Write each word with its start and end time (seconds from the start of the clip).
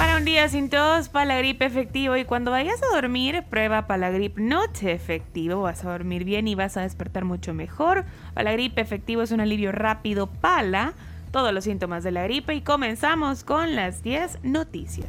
Para 0.00 0.16
un 0.16 0.24
día 0.24 0.48
sin 0.48 0.70
tos, 0.70 1.10
Palagrip 1.10 1.60
efectivo. 1.60 2.16
Y 2.16 2.24
cuando 2.24 2.50
vayas 2.50 2.82
a 2.82 2.94
dormir, 2.94 3.44
prueba 3.50 3.86
Palagrip 3.86 4.38
Noche 4.38 4.92
efectivo. 4.92 5.60
Vas 5.60 5.84
a 5.84 5.90
dormir 5.90 6.24
bien 6.24 6.48
y 6.48 6.54
vas 6.54 6.78
a 6.78 6.80
despertar 6.80 7.26
mucho 7.26 7.52
mejor. 7.52 8.06
Palagrip 8.32 8.78
efectivo 8.78 9.20
es 9.20 9.30
un 9.30 9.40
alivio 9.42 9.72
rápido. 9.72 10.26
Pala, 10.26 10.94
todos 11.32 11.52
los 11.52 11.64
síntomas 11.64 12.02
de 12.02 12.12
la 12.12 12.22
gripe. 12.22 12.54
Y 12.54 12.62
comenzamos 12.62 13.44
con 13.44 13.76
las 13.76 14.02
10 14.02 14.38
noticias. 14.42 15.06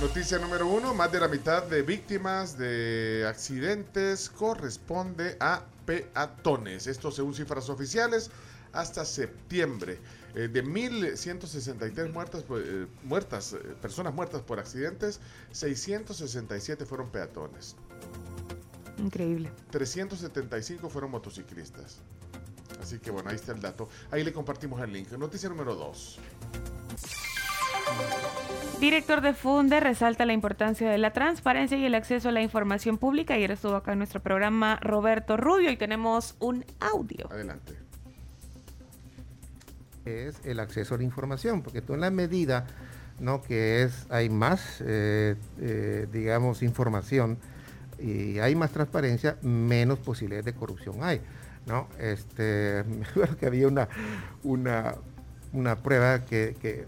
Noticia 0.00 0.38
número 0.38 0.66
uno, 0.66 0.94
más 0.94 1.12
de 1.12 1.20
la 1.20 1.28
mitad 1.28 1.64
de 1.64 1.82
víctimas 1.82 2.56
de 2.56 3.26
accidentes 3.28 4.30
corresponde 4.30 5.36
a 5.38 5.64
peatones. 5.84 6.86
Esto 6.86 7.10
según 7.10 7.34
cifras 7.34 7.68
oficiales 7.68 8.30
hasta 8.72 9.04
septiembre. 9.04 9.98
Eh, 10.34 10.48
de 10.48 10.64
1.163 10.64 12.12
muertas, 12.12 12.42
pues, 12.42 12.64
eh, 12.66 12.86
muertas 13.04 13.52
eh, 13.52 13.58
personas 13.80 14.12
muertas 14.14 14.42
por 14.42 14.58
accidentes, 14.58 15.20
667 15.52 16.84
fueron 16.84 17.10
peatones. 17.10 17.76
Increíble. 18.98 19.50
375 19.70 20.88
fueron 20.88 21.12
motociclistas. 21.12 21.98
Así 22.80 22.98
que 22.98 23.10
bueno, 23.12 23.30
ahí 23.30 23.36
está 23.36 23.52
el 23.52 23.60
dato. 23.60 23.88
Ahí 24.10 24.24
le 24.24 24.32
compartimos 24.32 24.80
el 24.82 24.92
link. 24.92 25.10
Noticia 25.12 25.48
número 25.48 25.74
2. 25.74 26.18
Director 28.80 29.20
de 29.20 29.34
Funde 29.34 29.78
resalta 29.78 30.26
la 30.26 30.32
importancia 30.32 30.90
de 30.90 30.98
la 30.98 31.12
transparencia 31.12 31.78
y 31.78 31.84
el 31.84 31.94
acceso 31.94 32.28
a 32.28 32.32
la 32.32 32.42
información 32.42 32.98
pública. 32.98 33.34
Ayer 33.34 33.52
estuvo 33.52 33.76
acá 33.76 33.92
en 33.92 33.98
nuestro 33.98 34.20
programa 34.20 34.78
Roberto 34.80 35.36
Rubio 35.36 35.70
y 35.70 35.76
tenemos 35.76 36.34
un 36.40 36.64
audio. 36.80 37.30
Adelante 37.30 37.83
es 40.04 40.36
el 40.44 40.60
acceso 40.60 40.94
a 40.94 40.98
la 40.98 41.04
información, 41.04 41.62
porque 41.62 41.82
tú 41.82 41.94
en 41.94 42.00
la 42.00 42.10
medida 42.10 42.66
¿no? 43.20 43.42
que 43.42 43.82
es, 43.82 44.06
hay 44.10 44.28
más, 44.28 44.82
eh, 44.84 45.36
eh, 45.60 46.06
digamos, 46.12 46.62
información 46.62 47.38
y 47.98 48.38
hay 48.38 48.54
más 48.54 48.70
transparencia, 48.70 49.36
menos 49.42 49.98
posibilidades 49.98 50.44
de 50.44 50.54
corrupción 50.54 50.96
hay. 51.02 51.20
¿no? 51.66 51.88
Este, 51.98 52.84
me 52.88 53.06
acuerdo 53.06 53.36
que 53.36 53.46
había 53.46 53.68
una, 53.68 53.88
una, 54.42 54.96
una 55.52 55.76
prueba 55.76 56.24
que, 56.24 56.56
que, 56.60 56.86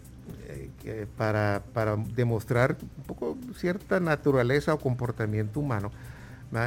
eh, 0.84 1.06
para, 1.16 1.62
para, 1.72 1.96
demostrar 1.96 2.76
un 2.98 3.04
poco 3.04 3.38
cierta 3.56 4.00
naturaleza 4.00 4.74
o 4.74 4.78
comportamiento 4.78 5.60
humano, 5.60 5.90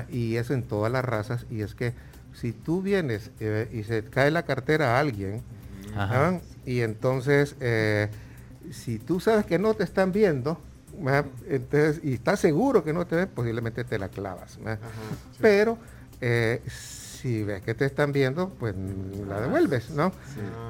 y 0.09 0.35
eso 0.35 0.53
en 0.53 0.63
todas 0.63 0.91
las 0.91 1.03
razas, 1.03 1.45
y 1.49 1.61
es 1.61 1.73
que 1.73 1.93
si 2.33 2.51
tú 2.51 2.81
vienes 2.81 3.31
y 3.71 3.83
se 3.83 4.03
cae 4.03 4.29
la 4.29 4.43
cartera 4.43 4.97
a 4.97 4.99
alguien, 4.99 5.41
y 6.65 6.81
entonces, 6.81 7.55
eh, 7.61 8.09
si 8.71 8.99
tú 8.99 9.19
sabes 9.19 9.45
que 9.45 9.57
no 9.57 9.73
te 9.73 9.83
están 9.83 10.11
viendo, 10.11 10.59
entonces, 11.47 12.01
y 12.03 12.13
estás 12.13 12.39
seguro 12.39 12.83
que 12.83 12.93
no 12.93 13.07
te 13.07 13.15
ven, 13.15 13.29
posiblemente 13.29 13.83
te 13.83 13.97
la 13.97 14.09
clavas. 14.09 14.59
Pero 15.41 15.77
eh, 16.21 16.61
si 16.67 17.43
ves 17.43 17.61
que 17.61 17.73
te 17.73 17.85
están 17.85 18.11
viendo, 18.11 18.49
pues 18.49 18.75
la 19.27 19.41
devuelves, 19.41 19.89
¿no? 19.91 20.11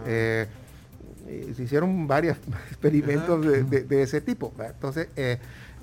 Eh, 0.06 0.47
se 1.56 1.63
hicieron 1.63 2.08
varios 2.08 2.38
experimentos 2.69 3.46
de, 3.46 4.02
ese 4.02 4.22
tipo. 4.22 4.53
Entonces, 4.59 5.09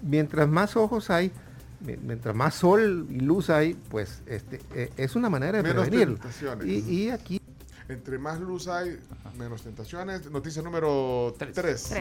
mientras 0.02 0.48
más 0.48 0.76
ojos 0.76 1.10
hay, 1.10 1.32
mientras 1.80 2.34
más 2.34 2.54
sol 2.54 3.06
y 3.10 3.20
luz 3.20 3.50
hay, 3.50 3.74
pues 3.90 4.22
este, 4.26 4.60
es 4.96 5.16
una 5.16 5.28
manera 5.28 5.60
de 5.60 5.72
prevenirlo. 5.74 6.18
y 6.64 7.10
aquí 7.10 7.40
entre 7.88 8.18
más 8.18 8.40
luz 8.40 8.68
hay, 8.68 9.00
menos 9.36 9.62
tentaciones. 9.62 10.30
Noticia 10.30 10.62
número 10.62 11.34
3. 11.38 11.94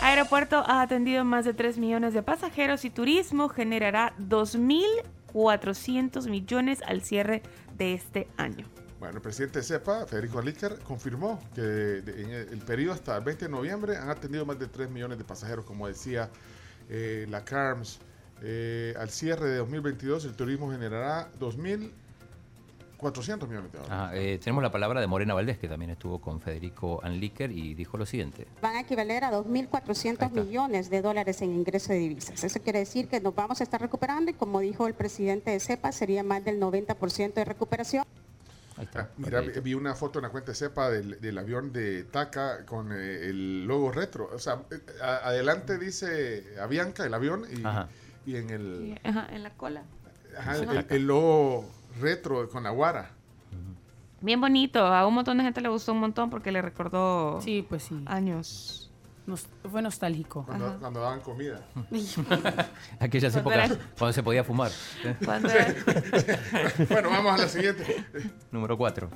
Aeropuerto 0.00 0.62
ha 0.66 0.82
atendido 0.82 1.24
más 1.24 1.44
de 1.44 1.54
3 1.54 1.78
millones 1.78 2.14
de 2.14 2.22
pasajeros 2.22 2.84
y 2.84 2.90
turismo 2.90 3.48
generará 3.48 4.14
2.400 4.18 6.28
millones 6.28 6.80
al 6.86 7.02
cierre 7.02 7.42
de 7.76 7.94
este 7.94 8.28
año. 8.36 8.66
Bueno, 9.00 9.16
el 9.16 9.22
presidente 9.22 9.60
de 9.60 9.64
CEPA, 9.64 10.06
Federico 10.06 10.38
Alícar, 10.40 10.78
confirmó 10.80 11.40
que 11.54 11.98
en 11.98 12.30
el 12.30 12.58
periodo 12.58 12.94
hasta 12.94 13.16
el 13.16 13.24
20 13.24 13.46
de 13.46 13.50
noviembre 13.50 13.96
han 13.96 14.10
atendido 14.10 14.44
más 14.44 14.58
de 14.58 14.66
3 14.66 14.90
millones 14.90 15.18
de 15.18 15.24
pasajeros, 15.24 15.64
como 15.64 15.86
decía 15.86 16.30
eh, 16.88 17.26
la 17.28 17.44
CARMS. 17.44 18.00
Eh, 18.40 18.94
al 18.98 19.10
cierre 19.10 19.48
de 19.48 19.56
2022 19.56 20.24
el 20.24 20.34
turismo 20.34 20.70
generará 20.70 21.28
2.000 21.40 21.90
400 22.98 23.48
millones 23.48 23.72
de 23.72 23.78
dólares. 23.78 24.20
Eh, 24.20 24.38
tenemos 24.42 24.62
la 24.62 24.72
palabra 24.72 25.00
de 25.00 25.06
Morena 25.06 25.32
Valdés, 25.32 25.56
que 25.58 25.68
también 25.68 25.92
estuvo 25.92 26.20
con 26.20 26.40
Federico 26.40 27.00
Anliker 27.02 27.50
y 27.50 27.74
dijo 27.74 27.96
lo 27.96 28.04
siguiente. 28.04 28.46
Van 28.60 28.76
a 28.76 28.80
equivaler 28.80 29.24
a 29.24 29.30
2.400 29.30 30.30
millones 30.32 30.90
de 30.90 31.00
dólares 31.00 31.40
en 31.40 31.54
ingreso 31.54 31.92
de 31.92 32.00
divisas. 32.00 32.42
Eso 32.42 32.60
quiere 32.60 32.80
decir 32.80 33.08
que 33.08 33.20
nos 33.20 33.34
vamos 33.34 33.60
a 33.60 33.64
estar 33.64 33.80
recuperando 33.80 34.32
y 34.32 34.34
como 34.34 34.60
dijo 34.60 34.86
el 34.86 34.94
presidente 34.94 35.52
de 35.52 35.60
CEPA, 35.60 35.92
sería 35.92 36.24
más 36.24 36.44
del 36.44 36.60
90% 36.60 37.34
de 37.34 37.44
recuperación. 37.44 38.04
Ahí 38.76 38.84
está. 38.84 39.00
Ah, 39.00 39.08
mira, 39.16 39.40
vi 39.40 39.74
una 39.74 39.94
foto 39.94 40.18
en 40.18 40.24
la 40.24 40.30
cuenta 40.30 40.52
de 40.52 40.56
CEPA 40.56 40.90
del, 40.90 41.38
avión 41.38 41.72
de 41.72 42.02
TACA 42.04 42.66
con 42.66 42.92
eh, 42.92 43.28
el 43.28 43.64
logo 43.64 43.92
retro. 43.92 44.28
O 44.32 44.38
sea, 44.40 44.62
eh, 44.70 44.80
adelante 45.02 45.78
dice 45.78 46.44
Avianca, 46.60 47.04
el 47.04 47.14
avión, 47.14 47.44
y, 48.26 48.36
en 48.36 48.50
el... 48.50 49.00
en 49.04 49.42
la 49.42 49.50
cola. 49.50 49.82
el 50.90 51.06
logo 51.06 51.77
retro 52.00 52.48
con 52.48 52.66
Aguara. 52.66 53.10
Bien 54.20 54.40
bonito, 54.40 54.84
a 54.84 55.06
un 55.06 55.14
montón 55.14 55.38
de 55.38 55.44
gente 55.44 55.60
le 55.60 55.68
gustó 55.68 55.92
un 55.92 56.00
montón 56.00 56.28
porque 56.28 56.50
le 56.50 56.60
recordó 56.60 57.40
sí, 57.40 57.64
pues 57.68 57.84
sí. 57.84 58.02
años. 58.06 58.90
fue 59.70 59.80
nostálgico. 59.80 60.44
Cuando, 60.44 60.76
daban 61.00 61.20
comida. 61.20 61.60
Aquellas 63.00 63.36
épocas 63.36 63.78
cuando 63.96 64.12
se 64.12 64.22
podía 64.24 64.42
fumar. 64.42 64.72
bueno, 66.88 67.10
vamos 67.10 67.34
a 67.34 67.38
la 67.38 67.48
siguiente. 67.48 68.04
Número 68.50 68.76
4. 68.76 69.08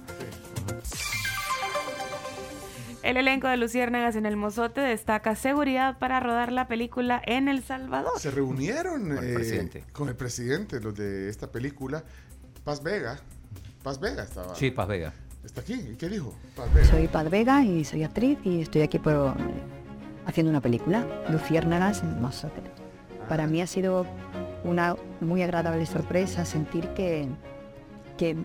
El 3.03 3.16
elenco 3.16 3.49
de 3.49 3.56
Luciérnagas 3.56 4.15
en 4.15 4.27
el 4.27 4.37
Mozote 4.37 4.81
destaca 4.81 5.34
seguridad 5.34 5.99
para 5.99 6.21
rodar 6.21 6.53
la 6.53 6.69
película 6.69 7.21
en 7.27 7.49
El 7.49 7.65
Salvador. 7.65 8.12
Se 8.21 8.31
reunieron 8.31 9.09
con 9.09 9.19
el, 9.19 9.31
eh, 9.31 9.34
presidente. 9.34 9.84
con 9.93 10.09
el 10.09 10.15
presidente 10.15 10.78
los 10.81 10.94
de 10.94 11.28
esta 11.28 11.50
película 11.50 12.05
Paz 12.65 12.83
Vega. 12.83 13.19
Paz 13.83 13.99
Vega 13.99 14.23
estaba. 14.23 14.55
Sí, 14.55 14.71
Paz 14.71 14.87
Vega. 14.87 15.12
¿Está 15.45 15.61
aquí? 15.61 15.75
¿Y 15.75 15.97
qué 15.97 16.09
dijo? 16.09 16.34
Paz 16.56 16.73
Vega. 16.73 16.87
Soy 16.87 17.09
Paz 17.09 17.28
Vega 17.28 17.62
y 17.62 17.84
soy 17.84 18.05
actriz 18.05 18.39
y 18.45 18.62
estoy 18.62 18.83
aquí 18.83 18.99
por, 18.99 19.34
haciendo 20.27 20.50
una 20.50 20.61
película, 20.61 21.05
Luciérnagas 21.28 22.03
en 22.03 22.21
Mozote. 22.21 22.62
Para 23.28 23.47
mí 23.47 23.61
ha 23.61 23.67
sido 23.67 24.06
una 24.65 24.97
muy 25.21 25.43
agradable 25.43 25.84
sorpresa 25.87 26.45
sentir 26.45 26.89
que, 26.91 27.28
que, 28.17 28.37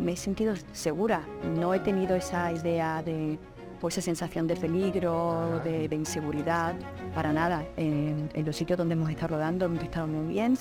me 0.00 0.12
he 0.12 0.16
sentido 0.16 0.54
segura. 0.72 1.22
No 1.58 1.74
he 1.74 1.80
tenido 1.80 2.16
esa 2.16 2.50
idea 2.52 3.02
de 3.02 3.38
pues, 3.80 3.98
esa 3.98 4.04
sensación 4.06 4.46
de 4.46 4.56
peligro, 4.56 5.60
de, 5.62 5.94
inseguridad, 5.94 6.74
para 7.14 7.32
nada. 7.34 7.66
En, 7.76 8.30
en, 8.32 8.46
los 8.46 8.56
sitios 8.56 8.78
donde 8.78 8.94
hemos 8.94 9.10
estado 9.10 9.36
rodando 9.36 9.66
hemos 9.66 9.82
estado 9.82 10.06
muy 10.06 10.32
bien 10.32 10.56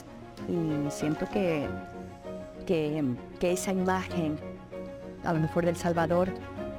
y 0.48 0.92
siento 0.92 1.26
que, 1.30 1.68
que, 2.70 3.52
esa 3.52 3.72
imagen, 3.72 4.38
a 5.24 5.34
lo 5.34 5.40
mejor 5.40 5.66
del 5.66 5.76
Salvador, 5.76 6.30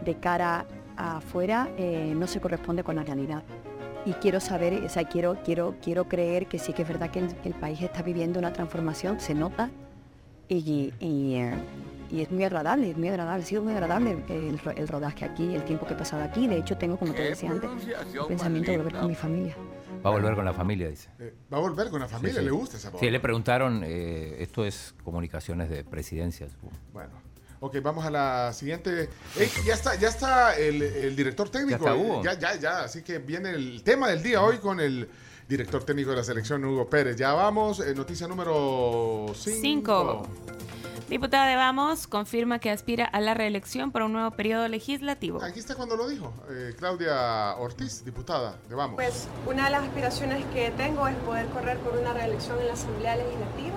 de 0.04 0.14
cara 0.14 0.64
afuera, 0.96 1.69
eh, 1.78 2.12
no 2.16 2.28
se 2.28 2.40
corresponde 2.40 2.84
con 2.84 2.94
la 2.94 3.02
realidad. 3.02 3.42
Y 4.06 4.12
quiero 4.14 4.38
saber, 4.38 4.84
o 4.84 4.88
sea, 4.88 5.02
quiero, 5.04 5.38
quiero, 5.44 5.75
quiero 5.82 6.08
creer 6.08 6.46
que 6.46 6.60
sí 6.60 6.72
que 6.72 6.82
es 6.82 6.88
verdad 6.88 7.10
que 7.10 7.19
el, 7.19 7.54
país 7.54 7.82
está 7.82 8.02
viviendo 8.02 8.38
una 8.38 8.52
transformación, 8.52 9.19
se 9.19 9.34
nota, 9.34 9.69
y, 10.48 10.92
eh, 11.00 11.54
y, 12.11 12.23
es 12.23 12.31
muy 12.31 12.45
agradable, 12.45 12.91
es 12.91 12.97
muy 12.97 13.09
agradable, 13.09 13.43
ha 13.43 13.47
sido 13.47 13.62
muy 13.62 13.73
agradable 13.73 14.25
el, 14.29 14.89
rodaje 14.89 15.25
aquí, 15.25 15.55
el 15.55 15.65
tiempo 15.65 15.87
que 15.87 15.95
he 15.95 15.97
pasado 15.97 16.23
aquí. 16.23 16.47
De 16.47 16.59
hecho, 16.59 16.77
tengo, 16.77 16.97
como 16.97 17.12
te 17.12 17.23
decía 17.23 17.51
antes, 17.51 17.71
el 18.15 18.27
pensamiento 18.27 18.71
de 18.71 18.79
volver 18.79 18.95
con 18.95 19.09
mi 19.09 19.15
familia. 19.15 19.57
Va 20.05 20.11
a 20.11 20.12
volver 20.12 20.35
con 20.35 20.45
la 20.45 20.55
familia, 20.55 20.89
dice. 20.89 21.11
Eh, 21.19 21.35
va 21.53 21.59
a 21.59 21.61
volver 21.61 21.91
con 21.91 22.01
la 22.01 22.09
familia, 22.09 22.41
le 22.41 22.51
gusta 22.51 22.79
esa 22.79 22.91
voz. 22.91 23.01
Sí, 23.01 23.11
le 23.11 23.21
preguntaron, 23.21 23.83
eh, 23.85 24.37
esto 24.39 24.65
es 24.65 24.95
comunicaciones 25.05 25.69
de 25.69 25.85
presidencias. 25.85 26.53
Bueno. 26.93 27.12
Ok, 27.62 27.77
vamos 27.83 28.07
a 28.07 28.11
la 28.11 28.53
siguiente. 28.55 29.11
ya 29.67 29.75
está, 29.75 29.95
ya 29.97 30.09
está 30.09 30.57
el, 30.57 31.15
director 31.15 31.51
técnico. 31.51 32.23
Ya, 32.25 32.33
ya, 32.33 32.55
ya, 32.55 32.61
ya. 32.61 32.85
Así 32.85 33.03
que 33.03 33.19
viene 33.19 33.51
el 33.51 33.83
tema 33.83 34.09
del 34.09 34.23
día 34.23 34.43
hoy 34.43 34.57
con 34.59 34.81
el 34.81 35.07
director 35.47 35.85
técnico 35.85 36.11
de 36.11 36.17
la 36.17 36.25
selección, 36.25 36.65
Hugo 36.65 36.89
Pérez. 36.89 37.17
Ya 37.17 37.35
vamos, 37.35 37.81
eh, 37.81 37.95
noticia 37.95 38.27
número 38.27 39.27
5. 39.35 40.23
Diputada 41.11 41.47
de 41.47 41.57
Vamos 41.57 42.07
confirma 42.07 42.61
que 42.61 42.71
aspira 42.71 43.05
a 43.05 43.21
la 43.21 43.35
reelección 43.35 43.91
para 43.91 44.05
un 44.05 44.12
nuevo 44.12 44.31
periodo 44.31 44.69
legislativo. 44.69 45.43
Aquí 45.43 45.59
está 45.59 45.75
cuando 45.75 45.97
lo 45.97 46.09
dijo, 46.09 46.33
eh, 46.49 46.73
Claudia 46.79 47.57
Ortiz, 47.57 48.05
diputada 48.05 48.61
de 48.69 48.77
Vamos. 48.77 48.95
Pues 48.95 49.27
una 49.45 49.65
de 49.65 49.71
las 49.71 49.83
aspiraciones 49.83 50.45
que 50.55 50.71
tengo 50.71 51.09
es 51.09 51.17
poder 51.17 51.47
correr 51.47 51.79
por 51.79 51.99
una 51.99 52.12
reelección 52.12 52.61
en 52.61 52.69
la 52.69 52.75
Asamblea 52.75 53.17
Legislativa. 53.17 53.75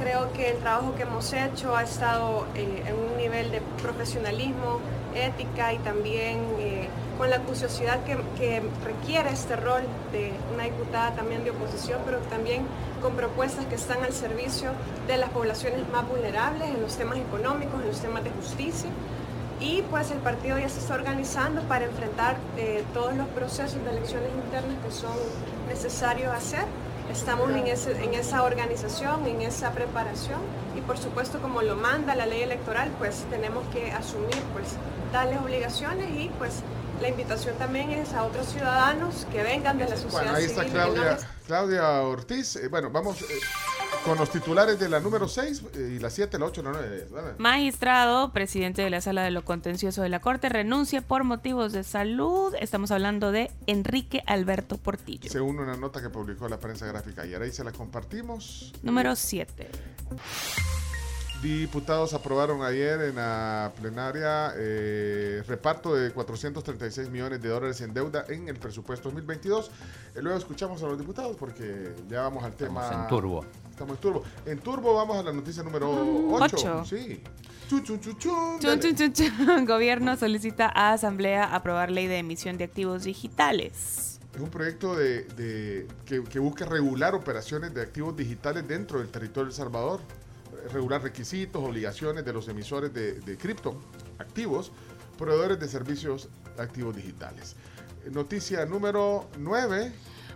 Creo 0.00 0.32
que 0.32 0.52
el 0.52 0.56
trabajo 0.60 0.94
que 0.94 1.02
hemos 1.02 1.30
hecho 1.34 1.76
ha 1.76 1.82
estado 1.82 2.46
eh, 2.54 2.82
en 2.86 2.94
un 2.94 3.14
nivel 3.18 3.50
de 3.50 3.60
profesionalismo, 3.82 4.80
ética 5.14 5.74
y 5.74 5.78
también 5.80 6.40
con 7.20 7.28
la 7.28 7.40
curiosidad 7.40 8.00
que, 8.04 8.16
requiere 8.82 9.28
este 9.28 9.54
rol 9.54 9.82
de 10.10 10.32
una 10.54 10.64
diputada 10.64 11.10
también 11.10 11.44
de 11.44 11.50
oposición, 11.50 12.00
pero 12.06 12.16
también 12.30 12.62
con 13.02 13.12
propuestas 13.12 13.66
que 13.66 13.74
están 13.74 14.02
al 14.02 14.14
servicio 14.14 14.70
de 15.06 15.18
las 15.18 15.28
poblaciones 15.28 15.86
más 15.90 16.08
vulnerables 16.08 16.70
en 16.70 16.80
los 16.80 16.96
temas 16.96 17.18
económicos, 17.18 17.78
en 17.82 17.88
los 17.88 18.00
temas 18.00 18.24
de 18.24 18.30
justicia. 18.30 18.88
Y 19.60 19.82
pues 19.90 20.10
el 20.12 20.20
partido 20.20 20.58
ya 20.58 20.70
se 20.70 20.78
está 20.80 20.94
organizando 20.94 21.60
para 21.64 21.84
enfrentar 21.84 22.38
eh, 22.56 22.84
todos 22.94 23.14
los 23.14 23.28
procesos 23.28 23.84
de 23.84 23.90
elecciones 23.90 24.30
internas 24.46 24.82
que 24.82 24.90
son 24.90 25.12
necesarios 25.68 26.32
hacer. 26.32 26.64
Estamos 27.12 27.50
en 27.50 28.14
esa 28.14 28.42
organización, 28.44 29.26
en 29.26 29.42
esa 29.42 29.72
preparación 29.72 30.40
y 30.74 30.80
por 30.80 30.96
supuesto 30.96 31.38
como 31.42 31.60
lo 31.60 31.76
manda 31.76 32.14
la 32.14 32.24
ley 32.24 32.40
electoral, 32.40 32.90
pues 32.98 33.26
tenemos 33.28 33.62
que 33.74 33.92
asumir 33.92 34.40
pues 34.54 34.76
tales 35.12 35.38
obligaciones 35.38 36.08
y 36.16 36.30
pues 36.38 36.62
la 37.00 37.08
invitación 37.08 37.56
también 37.56 37.90
es 37.90 38.12
a 38.12 38.24
otros 38.24 38.46
ciudadanos 38.48 39.26
que 39.32 39.42
vengan 39.42 39.78
de 39.78 39.84
la 39.84 39.96
sociedad 39.96 40.10
bueno, 40.10 40.34
ahí 40.34 40.44
está 40.44 40.64
Claudia, 40.66 41.18
Claudia 41.46 42.02
Ortiz. 42.02 42.56
Eh, 42.56 42.68
bueno, 42.68 42.90
vamos 42.90 43.22
eh, 43.22 43.26
con 44.04 44.18
los 44.18 44.30
titulares 44.30 44.78
de 44.78 44.88
la 44.88 45.00
número 45.00 45.26
6 45.26 45.62
eh, 45.74 45.94
y 45.96 45.98
la 45.98 46.10
7, 46.10 46.38
la 46.38 46.46
8, 46.46 46.62
la 46.62 46.70
9. 46.72 47.08
Vale. 47.10 47.28
Magistrado, 47.38 48.32
presidente 48.32 48.82
de 48.82 48.90
la 48.90 49.00
Sala 49.00 49.22
de 49.22 49.30
lo 49.30 49.44
Contencioso 49.44 50.02
de 50.02 50.10
la 50.10 50.20
Corte, 50.20 50.48
renuncia 50.48 51.00
por 51.00 51.24
motivos 51.24 51.72
de 51.72 51.84
salud. 51.84 52.54
Estamos 52.60 52.90
hablando 52.90 53.32
de 53.32 53.50
Enrique 53.66 54.22
Alberto 54.26 54.76
Portillo. 54.76 55.30
Según 55.30 55.58
una 55.58 55.76
nota 55.76 56.02
que 56.02 56.10
publicó 56.10 56.48
la 56.48 56.58
prensa 56.58 56.86
gráfica 56.86 57.22
ayer, 57.22 57.40
ahí 57.40 57.52
se 57.52 57.64
la 57.64 57.72
compartimos. 57.72 58.72
Número 58.82 59.16
7. 59.16 59.70
Diputados 61.42 62.12
aprobaron 62.12 62.62
ayer 62.62 63.00
en 63.00 63.14
la 63.14 63.72
plenaria 63.80 64.52
eh, 64.56 65.42
reparto 65.48 65.94
de 65.94 66.10
436 66.10 67.08
millones 67.08 67.40
de 67.40 67.48
dólares 67.48 67.80
en 67.80 67.94
deuda 67.94 68.26
en 68.28 68.48
el 68.48 68.56
presupuesto 68.56 69.08
2022. 69.08 69.70
Eh, 70.16 70.20
luego 70.20 70.36
escuchamos 70.36 70.82
a 70.82 70.86
los 70.86 70.98
diputados 70.98 71.36
porque 71.36 71.94
ya 72.10 72.20
vamos 72.22 72.44
al 72.44 72.52
tema. 72.52 72.82
Estamos 72.82 73.04
en 73.04 73.08
turbo. 73.08 73.44
Estamos 73.70 73.94
en 73.94 74.00
turbo. 74.02 74.22
En 74.44 74.58
turbo 74.58 74.94
vamos 74.94 75.16
a 75.16 75.22
la 75.22 75.32
noticia 75.32 75.62
número 75.62 75.90
8. 76.30 76.84
Sí. 76.84 77.22
Chun, 77.70 77.84
chun, 77.84 78.00
chun, 78.00 78.18
chun, 78.18 78.58
chun, 78.60 78.96
chun, 78.96 79.12
chun, 79.14 79.64
Gobierno 79.64 80.18
solicita 80.18 80.70
a 80.74 80.92
Asamblea 80.92 81.54
aprobar 81.54 81.90
ley 81.90 82.06
de 82.06 82.18
emisión 82.18 82.58
de 82.58 82.64
activos 82.64 83.04
digitales. 83.04 84.20
Es 84.34 84.40
un 84.40 84.50
proyecto 84.50 84.94
de, 84.94 85.24
de 85.24 85.88
que, 86.04 86.22
que 86.22 86.38
busca 86.38 86.66
regular 86.66 87.14
operaciones 87.14 87.72
de 87.72 87.80
activos 87.80 88.14
digitales 88.14 88.68
dentro 88.68 88.98
del 88.98 89.08
territorio 89.08 89.44
de 89.44 89.50
El 89.52 89.56
Salvador 89.56 90.00
regular 90.72 91.02
requisitos, 91.02 91.62
obligaciones 91.62 92.24
de 92.24 92.32
los 92.32 92.48
emisores 92.48 92.92
de, 92.92 93.20
de 93.20 93.36
cripto 93.36 93.80
activos, 94.18 94.72
proveedores 95.18 95.58
de 95.60 95.68
servicios 95.68 96.28
activos 96.58 96.96
digitales. 96.96 97.56
Noticia 98.10 98.64
número 98.66 99.28
9. 99.38 99.92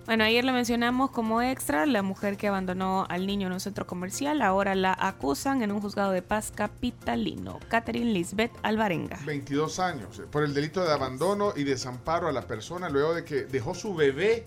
Bueno, 0.07 0.25
ayer 0.25 0.45
lo 0.45 0.53
mencionamos 0.53 1.11
como 1.11 1.41
extra, 1.41 1.87
la 1.87 2.03
mujer 2.03 2.37
que 2.37 2.49
abandonó 2.49 3.07
al 3.09 3.27
niño 3.27 3.47
en 3.47 3.55
un 3.55 3.61
centro 3.61 3.87
comercial, 3.87 4.43
ahora 4.43 4.75
la 4.75 4.95
acusan 4.99 5.63
en 5.63 5.73
un 5.73 5.81
juzgado 5.81 6.13
de 6.13 6.21
paz 6.21 6.53
capitalino. 6.55 7.59
Catherine 7.69 8.13
Lisbeth 8.13 8.53
Alvarenga. 8.63 9.19
22 9.25 9.79
años, 9.79 10.21
por 10.31 10.45
el 10.45 10.53
delito 10.53 10.85
de 10.85 10.93
abandono 10.93 11.55
y 11.57 11.65
desamparo 11.65 12.29
a 12.29 12.33
la 12.33 12.43
persona 12.43 12.91
luego 12.91 13.15
de 13.15 13.25
que 13.25 13.45
dejó 13.47 13.75
su 13.75 13.95
bebé 13.95 14.47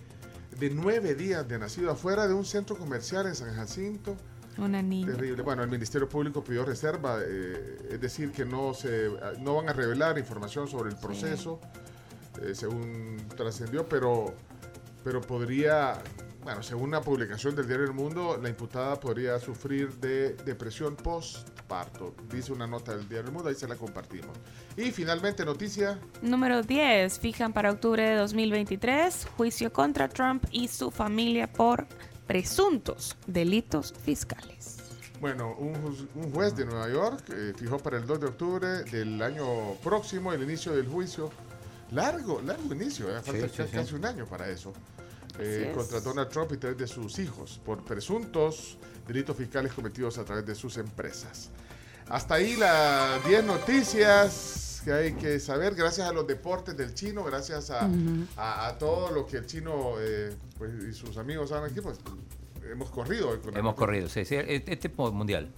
de 0.60 0.70
nueve 0.70 1.16
días 1.16 1.48
de 1.48 1.58
nacido 1.58 1.90
afuera 1.90 2.28
de 2.28 2.36
un 2.36 2.46
centro 2.46 2.78
comercial 2.78 3.26
en 3.26 3.34
San 3.34 3.56
Jacinto. 3.56 4.16
Una 4.58 4.82
niña. 4.82 5.14
Terrible. 5.14 5.44
Bueno, 5.44 5.64
el 5.64 5.70
Ministerio 5.70 6.10
Público 6.10 6.44
pidió 6.44 6.66
reserva, 6.66 7.20
eh, 7.24 7.90
es 7.92 8.02
decir, 8.02 8.32
que 8.32 8.46
no, 8.46 8.74
se, 8.74 9.10
no 9.40 9.56
van 9.56 9.70
a 9.70 9.74
revelar 9.74 10.18
información 10.18 10.68
sobre 10.68 10.90
el 10.90 10.98
proceso, 10.98 11.60
sí. 12.36 12.42
eh, 12.44 12.56
según 12.56 13.18
trascendió, 13.36 13.88
pero, 13.88 14.34
pero 15.04 15.22
podría, 15.22 16.02
bueno, 16.44 16.64
según 16.64 16.90
una 16.90 17.02
publicación 17.02 17.56
del 17.56 17.68
diario 17.68 17.86
El 17.86 17.94
Mundo, 17.94 18.40
la 18.42 18.50
imputada 18.50 19.00
podría 19.00 19.40
sufrir 19.40 19.94
de 19.98 20.34
depresión 20.34 20.96
postparto, 20.96 22.16
dice 22.32 22.52
una 22.52 22.66
nota 22.66 22.96
del 22.98 23.08
diario 23.08 23.28
El 23.28 23.34
Mundo, 23.34 23.50
ahí 23.50 23.56
se 23.56 23.68
la 23.68 23.76
compartimos. 23.76 24.36
Y 24.76 24.92
finalmente, 24.92 25.46
noticia. 25.46 26.00
Número 26.24 26.64
10, 26.64 27.20
fijan 27.20 27.54
para 27.54 27.70
octubre 27.72 28.02
de 28.02 28.16
2023 28.16 29.28
juicio 29.38 29.72
contra 29.72 30.10
Trump 30.10 30.46
y 30.52 30.68
su 30.68 30.90
familia 30.90 31.46
por 31.46 31.86
presuntos 32.28 33.16
delitos 33.26 33.94
fiscales. 34.04 34.78
Bueno, 35.20 35.56
un, 35.58 36.08
un 36.14 36.32
juez 36.32 36.56
de 36.56 36.66
Nueva 36.66 36.90
York 36.90 37.24
eh, 37.30 37.54
fijó 37.58 37.80
para 37.80 37.98
el 37.98 38.06
2 38.06 38.20
de 38.20 38.26
octubre 38.28 38.68
del 38.84 39.20
año 39.22 39.74
próximo 39.84 40.32
el 40.32 40.44
inicio 40.44 40.76
del 40.76 40.88
juicio. 40.88 41.32
Largo, 41.92 42.42
largo 42.42 42.74
inicio, 42.74 43.10
eh, 43.10 43.22
falta 43.22 43.48
sí, 43.48 43.54
sí, 43.56 43.72
casi 43.72 43.90
sí. 43.90 43.96
un 43.96 44.06
año 44.06 44.26
para 44.28 44.48
eso. 44.50 44.74
Eh, 45.40 45.72
contra 45.74 46.00
Donald 46.02 46.30
Trump 46.30 46.52
y 46.54 46.58
tres 46.58 46.78
de 46.78 46.88
sus 46.88 47.20
hijos 47.20 47.62
por 47.64 47.84
presuntos 47.84 48.78
delitos 49.08 49.38
fiscales 49.38 49.72
cometidos 49.72 50.18
a 50.18 50.26
través 50.26 50.46
de 50.46 50.56
sus 50.56 50.78
empresas. 50.78 51.50
Hasta 52.10 52.36
ahí 52.36 52.56
las 52.56 53.24
10 53.26 53.44
noticias 53.44 54.67
que 54.88 54.94
hay 54.94 55.14
que 55.16 55.38
saber, 55.42 55.76
gracias 55.76 56.08
a 56.08 56.14
los 56.14 56.26
deportes 56.26 56.78
del 56.78 56.94
chino, 56.94 57.22
gracias 57.26 57.72
a, 57.72 57.86
uh 57.86 57.90
-huh. 57.90 58.26
a, 58.38 58.68
a 58.68 58.78
todo 58.78 59.12
lo 59.12 59.28
que 59.28 59.36
el 59.36 59.46
chino 59.46 59.96
eh, 60.00 60.34
pues, 60.58 60.72
y 60.82 60.94
sus 60.94 61.18
amigos 61.18 61.50
saben 61.50 61.70
aquí, 61.70 61.82
pues 61.82 61.98
hemos 62.72 62.90
corrido. 62.90 63.38
Con 63.42 63.58
hemos 63.58 63.76
corrido, 63.76 64.08
sí, 64.08 64.24
sí, 64.24 64.36
es, 64.36 64.64
es, 64.66 64.80
tiempo 64.80 65.12
mundial. 65.12 65.52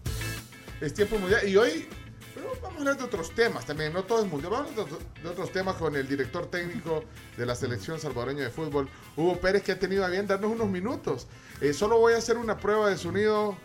Es 0.81 0.95
tiempo 0.95 1.19
mundial 1.19 1.47
y 1.47 1.55
hoy 1.57 1.87
pero 2.33 2.47
vamos 2.59 2.77
a 2.77 2.79
hablar 2.79 2.97
de 2.97 3.03
otros 3.03 3.29
temas 3.35 3.67
también, 3.67 3.93
no 3.93 4.03
todo 4.03 4.23
es 4.23 4.31
mundial, 4.31 4.51
vamos 4.51 4.71
a 4.75 4.81
hablar 4.81 4.99
de 5.21 5.29
otros 5.29 5.51
temas 5.51 5.75
con 5.75 5.95
el 5.95 6.07
director 6.07 6.47
técnico 6.47 7.03
de 7.37 7.45
la 7.45 7.53
selección 7.53 7.99
salvadoreña 7.99 8.45
de 8.45 8.49
fútbol, 8.49 8.89
Hugo 9.15 9.39
Pérez, 9.39 9.61
que 9.61 9.73
ha 9.73 9.77
tenido 9.77 10.03
a 10.05 10.09
bien 10.09 10.25
darnos 10.25 10.51
unos 10.51 10.69
minutos. 10.69 11.27
Eh, 11.61 11.73
solo 11.73 11.99
voy 11.99 12.13
a 12.13 12.17
hacer 12.17 12.37
una 12.37 12.57
prueba 12.57 12.89
de 12.89 12.97
sonido. 12.97 13.55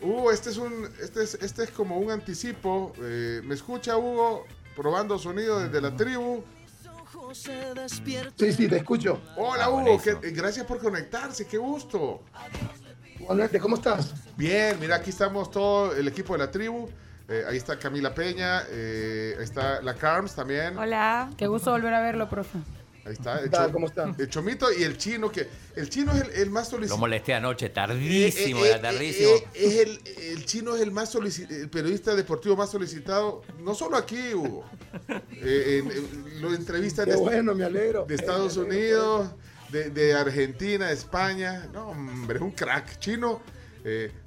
Hugo, 0.00 0.30
este 0.30 0.50
es, 0.50 0.58
un, 0.58 0.88
este 1.02 1.24
es, 1.24 1.34
este 1.42 1.64
es 1.64 1.70
como 1.70 1.98
un 1.98 2.12
anticipo. 2.12 2.92
Eh, 3.00 3.40
¿Me 3.44 3.56
escucha 3.56 3.96
Hugo? 3.96 4.46
Probando 4.78 5.18
sonido 5.18 5.58
desde 5.58 5.80
la 5.80 5.96
tribu. 5.96 6.44
Sí, 7.32 8.52
sí, 8.52 8.68
te 8.68 8.76
escucho. 8.76 9.20
Hola 9.36 9.64
ah, 9.64 9.70
Hugo, 9.70 10.00
que, 10.00 10.30
gracias 10.30 10.64
por 10.66 10.78
conectarse, 10.78 11.48
qué 11.48 11.58
gusto. 11.58 12.22
Igualmente, 13.18 13.58
¿cómo 13.58 13.74
estás? 13.74 14.14
Bien, 14.36 14.78
mira, 14.78 14.94
aquí 14.94 15.10
estamos 15.10 15.50
todo 15.50 15.96
el 15.96 16.06
equipo 16.06 16.34
de 16.34 16.38
la 16.38 16.50
tribu. 16.52 16.88
Eh, 17.26 17.42
ahí 17.48 17.56
está 17.56 17.76
Camila 17.76 18.14
Peña, 18.14 18.62
eh, 18.70 19.34
ahí 19.36 19.42
está 19.42 19.82
la 19.82 19.94
Carms 19.94 20.36
también. 20.36 20.78
Hola, 20.78 21.28
qué 21.36 21.48
gusto 21.48 21.72
volver 21.72 21.92
a 21.94 22.00
verlo, 22.00 22.28
profe. 22.28 22.60
Ahí 23.08 23.14
está. 23.14 23.64
El, 23.64 23.72
¿Cómo 23.72 23.86
está? 23.86 24.14
El 24.18 24.28
Chomito 24.28 24.70
y 24.70 24.82
el 24.82 24.98
Chino, 24.98 25.32
que 25.32 25.48
el 25.76 25.88
Chino 25.88 26.12
es 26.12 26.22
el, 26.22 26.30
el 26.42 26.50
más 26.50 26.68
solicitado. 26.68 26.96
Lo 26.96 27.00
molesté 27.00 27.34
anoche, 27.34 27.70
tardísimo, 27.70 28.64
eh, 28.64 28.72
eh, 28.72 28.78
tardísimo. 28.78 29.30
Eh, 29.30 29.48
es 29.54 29.74
el, 29.76 30.00
el, 30.32 30.44
Chino 30.44 30.76
es 30.76 30.82
el 30.82 30.90
más 30.90 31.10
solicitado, 31.10 31.58
el 31.58 31.70
periodista 31.70 32.14
deportivo 32.14 32.56
más 32.56 32.70
solicitado, 32.70 33.42
no 33.60 33.74
solo 33.74 33.96
aquí, 33.96 34.34
Hugo. 34.34 34.64
en, 35.08 35.90
en, 35.90 36.42
lo 36.42 36.54
entrevistan 36.54 37.08
de, 37.08 37.16
bueno, 37.16 37.54
me 37.54 37.64
alegro. 37.64 38.04
de 38.04 38.14
Estados 38.14 38.56
Unidos, 38.58 39.30
de, 39.70 39.88
de, 39.90 40.14
Argentina, 40.14 40.88
de 40.88 40.94
España. 40.94 41.66
No, 41.72 41.88
hombre, 41.88 42.36
es 42.36 42.42
un 42.42 42.50
crack. 42.52 42.98
Chino, 42.98 43.40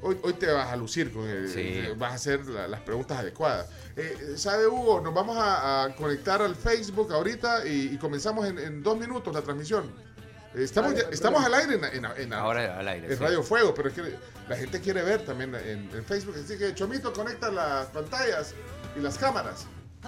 hoy, 0.01 0.17
hoy 0.23 0.33
te 0.33 0.51
vas 0.51 0.67
a 0.71 0.75
lucir, 0.75 1.11
con 1.11 1.27
el, 1.27 1.49
sí. 1.49 1.83
vas 1.97 2.11
a 2.11 2.15
hacer 2.15 2.45
la, 2.45 2.67
las 2.67 2.81
preguntas 2.81 3.19
adecuadas. 3.19 3.67
Eh, 3.95 4.33
¿Sabe, 4.35 4.67
Hugo? 4.67 5.01
Nos 5.01 5.13
vamos 5.13 5.37
a, 5.37 5.83
a, 5.83 5.95
conectar 5.95 6.41
al 6.41 6.55
Facebook 6.55 7.11
ahorita 7.11 7.67
y, 7.67 7.93
y 7.93 7.97
comenzamos 7.97 8.47
en, 8.47 8.57
en, 8.57 8.83
dos 8.83 8.97
minutos 8.97 9.33
la 9.33 9.41
transmisión. 9.41 9.91
Eh, 10.55 10.63
estamos, 10.63 10.93
ya, 10.95 11.01
estamos 11.11 11.43
al 11.43 11.53
aire 11.53 11.79
en, 11.93 12.05
en 12.05 12.33
Ahora 12.33 12.79
al 12.79 12.87
aire. 12.87 13.07
En 13.07 13.17
sí. 13.17 13.23
Radio 13.23 13.43
Fuego, 13.43 13.73
pero 13.73 13.89
es 13.89 13.95
que 13.95 14.01
la 14.47 14.55
gente 14.55 14.79
quiere 14.79 15.01
ver 15.01 15.25
también 15.25 15.53
en, 15.55 16.05
Facebook. 16.05 16.35
Así 16.43 16.57
que 16.57 16.73
Chomito 16.73 17.11
conecta 17.13 17.51
las 17.51 17.87
pantallas 17.87 18.53
y 18.95 18.99
las 18.99 19.17
cámaras. 19.17 19.65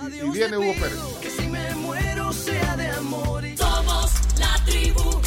Y, 0.10 0.16
y 0.16 0.30
viene 0.32 0.58
Hugo 0.58 0.74
Pérez. 0.74 1.00
Que 1.22 1.30
si 1.30 1.48
me 1.48 1.76
muero 1.76 2.34
sea 2.34 2.76
de 2.78 2.88
amor. 2.90 3.44
Somos 3.58 4.12
la 4.40 4.64
tribu. 4.66 5.22